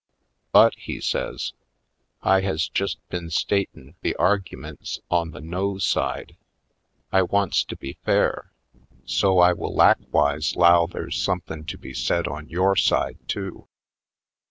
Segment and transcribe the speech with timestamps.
[0.51, 1.53] "But," he says,
[2.23, 6.37] "I has jest been statin' the argumints on the No side.
[7.11, 8.51] I wants to be fair,
[9.05, 13.67] so I will lakwis€ 'low there's somethin' to be said on yore side, too.